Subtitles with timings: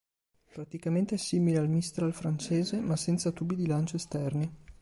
[0.51, 4.51] Praticamente è simile al Mistral francese, ma senza tubi di lancio esterni.